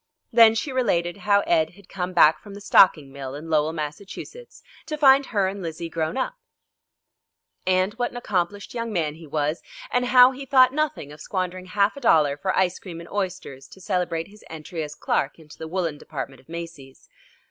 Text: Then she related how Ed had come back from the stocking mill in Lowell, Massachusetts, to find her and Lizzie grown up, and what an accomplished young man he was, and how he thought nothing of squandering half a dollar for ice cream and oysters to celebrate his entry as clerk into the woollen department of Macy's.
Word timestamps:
Then 0.33 0.55
she 0.55 0.71
related 0.71 1.17
how 1.17 1.41
Ed 1.41 1.73
had 1.75 1.87
come 1.87 2.11
back 2.11 2.41
from 2.41 2.55
the 2.55 2.59
stocking 2.59 3.11
mill 3.11 3.35
in 3.35 3.51
Lowell, 3.51 3.71
Massachusetts, 3.71 4.63
to 4.87 4.97
find 4.97 5.27
her 5.27 5.47
and 5.47 5.61
Lizzie 5.61 5.89
grown 5.89 6.17
up, 6.17 6.33
and 7.67 7.93
what 7.93 8.09
an 8.09 8.17
accomplished 8.17 8.73
young 8.73 8.91
man 8.91 9.13
he 9.13 9.27
was, 9.27 9.61
and 9.91 10.05
how 10.05 10.31
he 10.31 10.43
thought 10.43 10.73
nothing 10.73 11.11
of 11.11 11.21
squandering 11.21 11.67
half 11.67 11.95
a 11.95 12.01
dollar 12.01 12.35
for 12.35 12.57
ice 12.57 12.79
cream 12.79 12.99
and 12.99 13.09
oysters 13.09 13.67
to 13.67 13.79
celebrate 13.79 14.29
his 14.29 14.43
entry 14.49 14.81
as 14.81 14.95
clerk 14.95 15.37
into 15.37 15.59
the 15.59 15.67
woollen 15.67 15.99
department 15.99 16.41
of 16.41 16.49
Macy's. 16.49 17.07